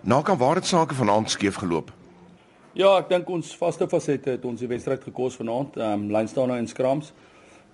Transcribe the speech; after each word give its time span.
Na 0.00 0.22
kan 0.22 0.38
waar 0.38 0.54
dit 0.54 0.66
sake 0.66 0.94
vanaand 0.94 1.30
skeef 1.30 1.54
geloop. 1.54 1.90
Ja, 2.72 2.94
ek 2.96 3.10
dink 3.10 3.28
ons 3.28 3.50
vaste 3.58 3.84
fasette 3.90 4.30
het 4.36 4.44
ons 4.48 4.60
die 4.62 4.68
wedstryd 4.70 5.02
gekos 5.04 5.36
vanaand. 5.36 5.76
Ehm 5.76 6.06
um, 6.06 6.06
lynstaan 6.14 6.48
nou 6.48 6.58
in 6.58 6.68
skrams. 6.70 7.10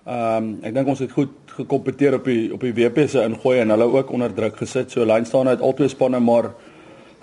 Ehm 0.03 0.43
um, 0.43 0.49
ek 0.65 0.73
dink 0.75 0.89
ons 0.91 1.03
het 1.05 1.13
goed 1.15 1.53
gekompeteer 1.59 2.17
op 2.17 2.27
die 2.27 2.49
op 2.53 2.65
die 2.65 2.73
WP 2.75 3.05
se 3.07 3.23
ingooi 3.23 3.59
en 3.61 3.71
hulle 3.71 3.87
ook 3.93 4.11
onder 4.11 4.33
druk 4.33 4.57
gesit. 4.57 4.91
So 4.91 5.05
lynstaan 5.05 5.47
uit 5.47 5.61
albei 5.61 5.87
spanne 5.89 6.19
maar 6.19 6.51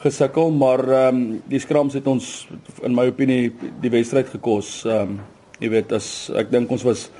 gesukkel, 0.07 0.51
maar 0.51 0.85
ehm 0.89 1.21
um, 1.21 1.43
die 1.49 1.61
skrams 1.61 1.95
het 2.01 2.07
ons 2.07 2.49
in 2.83 2.95
my 2.95 3.09
opinie 3.13 3.53
die 3.81 3.91
wedstryd 3.91 4.33
gekos. 4.33 4.85
Ehm 4.85 5.19
um, 5.19 5.21
jy 5.61 5.69
weet 5.71 5.93
as 5.93 6.31
ek 6.35 6.51
dink 6.51 6.71
ons 6.71 6.83
was 6.83 7.11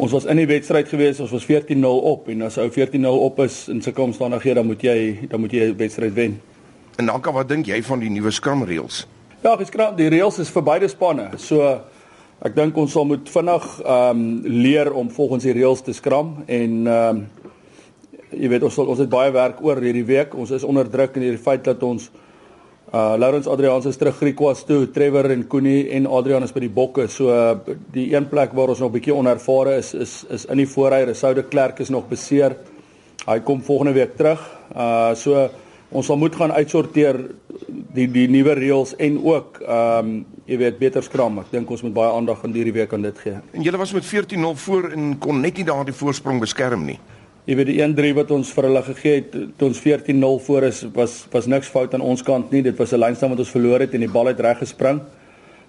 ons 0.00 0.12
was 0.12 0.24
in 0.24 0.36
die 0.40 0.48
wedstryd 0.48 0.88
gewees, 0.88 1.20
ons 1.20 1.30
was 1.30 1.46
14-0 1.46 1.84
op 1.86 2.28
en 2.28 2.42
as 2.42 2.58
ou 2.58 2.70
14-0 2.70 3.06
op 3.06 3.40
is 3.44 3.68
in 3.68 3.82
sulke 3.82 4.02
omstandighede 4.02 4.54
dan 4.54 4.66
moet 4.66 4.82
jy 4.82 5.28
dan 5.28 5.40
moet 5.40 5.52
jy 5.52 5.70
die 5.70 5.82
wedstryd 5.84 6.14
wen. 6.14 6.40
En 7.00 7.06
dan 7.06 7.20
kan 7.24 7.32
wat 7.32 7.48
dink 7.48 7.64
jy 7.70 7.78
van 7.86 8.02
die 8.02 8.10
nuwe 8.12 8.28
skram 8.30 8.60
reëls? 8.68 9.06
Ja, 9.40 9.54
geskram, 9.56 9.94
die 9.96 10.10
reëls 10.12 10.36
is 10.42 10.50
vir 10.52 10.64
beide 10.66 10.88
spanne. 10.92 11.30
So 11.40 11.64
ek 12.44 12.52
dink 12.56 12.76
ons 12.76 12.92
sal 12.92 13.06
moet 13.08 13.28
vinnig 13.32 13.68
ehm 13.80 14.18
um, 14.18 14.24
leer 14.44 14.90
om 14.92 15.08
volgens 15.12 15.46
die 15.48 15.54
reëls 15.56 15.80
te 15.86 15.94
skram 15.96 16.42
en 16.44 16.74
ehm 16.84 17.22
um, 17.22 17.22
jy 18.30 18.50
weet 18.52 18.66
ons 18.68 18.76
sal, 18.76 18.90
ons 18.92 19.00
het 19.00 19.08
baie 19.10 19.32
werk 19.32 19.62
oor 19.64 19.80
hierdie 19.80 20.04
week. 20.10 20.36
Ons 20.36 20.52
is 20.58 20.66
onder 20.66 20.90
druk 20.92 21.16
in 21.16 21.24
hierdie 21.24 21.40
feit 21.40 21.64
dat 21.64 21.80
ons 21.88 22.10
uh 22.90 23.16
Lawrence 23.22 23.48
Adrians 23.48 23.88
is 23.88 23.96
terug 23.96 24.20
Griquas 24.20 24.66
toe, 24.68 24.84
Trevor 24.92 25.30
en 25.32 25.46
Koenie 25.48 25.88
en 25.96 26.06
Adrian 26.06 26.44
is 26.44 26.52
by 26.52 26.66
die 26.66 26.72
bokke. 26.82 27.08
So 27.08 27.32
uh, 27.32 27.78
die 27.96 28.10
een 28.12 28.28
plek 28.28 28.52
waar 28.52 28.74
ons 28.76 28.84
nog 28.84 28.92
bietjie 28.98 29.16
onervare 29.16 29.78
is 29.80 29.94
is 29.94 30.14
is 30.28 30.46
in 30.52 30.60
die 30.60 30.68
voorry. 30.68 31.00
Resoude 31.08 31.48
Klerk 31.48 31.80
is 31.80 31.88
nog 31.96 32.12
beseer. 32.12 32.58
Hy 33.24 33.40
kom 33.40 33.64
volgende 33.64 33.96
week 33.96 34.16
terug. 34.20 34.44
Uh 34.76 35.16
so 35.16 35.48
ons 35.90 36.06
sal 36.06 36.16
moet 36.16 36.34
gaan 36.34 36.52
uitsorteer 36.52 37.18
die 37.94 38.06
die 38.10 38.28
nuwe 38.30 38.54
reëls 38.54 38.96
en 38.98 39.18
ook 39.24 39.62
ehm 39.66 39.98
um, 39.98 40.26
jy 40.50 40.56
weet 40.58 40.78
beter 40.78 41.02
skram. 41.02 41.38
Ek 41.38 41.52
dink 41.52 41.70
ons 41.70 41.82
moet 41.82 41.94
baie 41.94 42.10
aandag 42.10 42.40
aan 42.44 42.54
hierdie 42.54 42.74
week 42.74 42.92
aan 42.92 43.02
dit 43.06 43.18
gee. 43.22 43.36
En 43.54 43.62
julle 43.62 43.78
was 43.78 43.92
met 43.92 44.06
14-0 44.06 44.56
voor 44.64 44.90
en 44.90 45.18
kon 45.18 45.40
net 45.40 45.56
nie 45.56 45.64
daardie 45.64 45.94
voorsprong 45.94 46.40
beskerm 46.42 46.84
nie 46.88 46.98
jy 47.50 47.56
weet 47.58 47.70
die 47.70 47.80
1-3 47.80 48.16
wat 48.18 48.32
ons 48.34 48.50
vir 48.54 48.68
hulle 48.68 48.82
gegee 48.86 49.16
het 49.16 49.32
toe 49.58 49.70
ons 49.70 49.80
14-0 49.82 50.36
voor 50.46 50.66
is 50.68 50.82
was 50.94 51.14
was 51.32 51.48
niks 51.48 51.70
fout 51.72 51.94
aan 51.96 52.04
ons 52.04 52.22
kant 52.22 52.52
nie 52.52 52.62
dit 52.62 52.76
was 52.78 52.92
'n 52.92 53.00
lynstand 53.00 53.32
wat 53.32 53.42
ons 53.42 53.54
verloor 53.56 53.80
het 53.80 53.94
en 53.94 54.04
die 54.04 54.12
bal 54.12 54.26
het 54.26 54.40
reg 54.40 54.58
gespring 54.58 55.00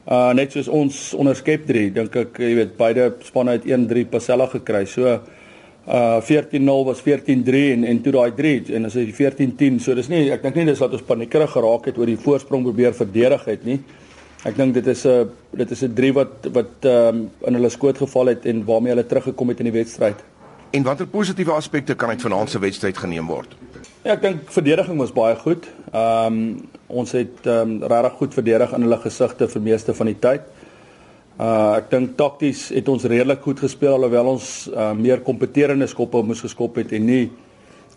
uh 0.07 0.33
net 0.33 0.51
soos 0.51 0.67
ons 0.67 1.13
onderskep 1.13 1.65
3 1.65 1.93
dink 1.93 2.15
ek 2.15 2.39
jy 2.39 2.55
weet 2.55 2.77
beide 2.77 3.13
spanne 3.23 3.51
het 3.57 3.65
1-3 3.65 4.05
passella 4.09 4.47
gekry 4.47 4.85
so 4.85 5.21
uh 5.87 6.21
14-0 6.21 6.85
was 6.85 7.01
14-3 7.01 7.71
en 7.73 7.83
en 7.83 8.01
toe 8.01 8.13
daai 8.13 8.31
3 8.37 8.75
en 8.77 8.85
as 8.85 8.93
jy 8.93 9.07
14-10 9.17 9.79
so 9.81 9.95
dis 9.95 10.09
nie 10.09 10.29
ek 10.31 10.43
dink 10.43 10.55
nie 10.55 10.65
dis 10.65 10.79
dat 10.79 10.93
ons 10.93 11.07
paniekerig 11.07 11.51
geraak 11.51 11.85
het 11.89 11.97
oor 11.97 12.05
die 12.05 12.21
voorsprong 12.21 12.63
probeer 12.63 12.93
verdedig 12.93 13.45
het 13.45 13.65
nie 13.65 13.79
ek 14.45 14.57
dink 14.57 14.73
dit 14.73 14.87
is 14.87 15.05
'n 15.05 15.29
dit 15.57 15.71
is 15.71 15.83
'n 15.83 15.93
3 15.93 16.13
wat 16.13 16.51
wat 16.53 16.85
um, 16.85 17.29
in 17.47 17.53
hulle 17.53 17.69
skoot 17.69 17.97
geval 17.97 18.27
het 18.27 18.45
en 18.45 18.65
waarmee 18.65 18.93
hulle 18.93 19.07
teruggekom 19.07 19.49
het 19.49 19.59
in 19.59 19.71
die 19.71 19.79
wedstryd 19.79 20.21
En 20.71 20.83
watter 20.83 21.07
positiewe 21.07 21.51
aspekte 21.51 21.95
kan 21.95 22.09
uit 22.09 22.21
vanaand 22.21 22.49
se 22.49 22.59
wedstryd 22.59 22.97
geneem 22.97 23.27
word? 23.27 23.55
Ja, 24.05 24.13
ek 24.13 24.21
dink 24.23 24.51
verdediging 24.55 25.01
was 25.03 25.11
baie 25.11 25.35
goed. 25.35 25.67
Ehm 25.91 26.37
um, 26.37 26.69
ons 26.87 27.11
het 27.11 27.43
ehm 27.47 27.73
um, 27.75 27.89
regtig 27.91 28.15
goed 28.19 28.37
verdedig 28.37 28.75
in 28.77 28.85
hulle 28.85 28.99
gesigte 29.03 29.47
vir 29.51 29.61
meeste 29.61 29.93
van 29.93 30.07
die 30.07 30.15
tyd. 30.19 30.47
Uh 31.41 31.79
ek 31.79 31.87
dink 31.89 32.11
takties 32.19 32.67
het 32.69 32.89
ons 32.91 33.07
redelik 33.09 33.39
goed 33.41 33.61
gespeel 33.63 33.95
alhoewel 33.95 34.35
ons 34.35 34.49
uh, 34.69 34.91
meer 34.93 35.23
kompeterende 35.25 35.87
skoppe 35.89 36.21
moes 36.21 36.43
geskop 36.45 36.75
het 36.77 36.91
en 36.93 37.07
nie 37.07 37.31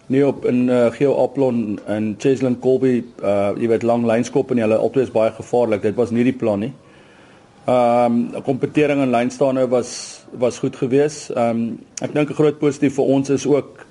nie 0.08 0.22
op 0.24 0.46
in 0.48 0.62
uh, 0.68 0.86
Geo 0.94 1.12
Aplon 1.20 1.78
en 1.92 2.14
Cheslin 2.20 2.56
Colby 2.60 3.02
uh 3.20 3.52
jy 3.60 3.68
weet 3.68 3.84
lang 3.84 4.06
lynskop 4.08 4.54
en 4.54 4.62
hulle 4.64 4.80
altyd 4.80 5.12
baie 5.12 5.32
gevaarlik. 5.36 5.84
Dit 5.84 6.00
was 6.00 6.12
nie 6.12 6.24
die 6.24 6.36
plan 6.36 6.64
nie. 6.64 6.72
Um, 7.68 8.32
'n 8.32 8.42
kompetering 8.44 9.02
in 9.02 9.12
lynstaande 9.12 9.68
was 9.68 10.24
was 10.32 10.58
goed 10.58 10.76
geweest. 10.76 11.36
Um, 11.36 11.84
ek 12.00 12.14
dink 12.14 12.30
'n 12.30 12.40
groot 12.40 12.58
positief 12.58 12.96
vir 12.96 13.04
ons 13.04 13.30
is 13.30 13.46
ook 13.46 13.86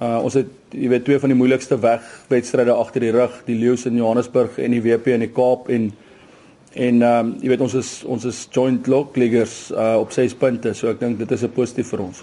uh 0.00 0.20
ons 0.20 0.34
het 0.34 0.52
jy 0.70 0.88
weet 0.88 1.04
twee 1.04 1.18
van 1.18 1.28
die 1.28 1.38
moeilikste 1.38 1.80
wegwedstryde 1.80 2.72
agter 2.72 3.00
die 3.00 3.12
rug, 3.12 3.42
die 3.46 3.56
Lions 3.56 3.86
in 3.86 3.96
Johannesburg 3.96 4.58
en 4.58 4.70
die 4.70 4.82
WP 4.82 5.06
in 5.16 5.20
die 5.20 5.32
Kaap 5.32 5.68
en 5.68 5.92
en 6.74 7.02
ehm 7.02 7.26
um, 7.26 7.34
jy 7.40 7.48
weet 7.48 7.60
ons 7.60 7.74
is 7.74 7.90
ons 8.04 8.24
is 8.24 8.48
joint 8.50 8.86
lock 8.86 9.16
leaguers 9.16 9.70
uh 9.70 9.96
op 10.00 10.12
6 10.12 10.34
punte, 10.34 10.74
so 10.74 10.88
ek 10.88 11.00
dink 11.00 11.18
dit 11.18 11.30
is 11.30 11.44
'n 11.44 11.52
positief 11.52 11.88
vir 11.88 12.00
ons. 12.08 12.22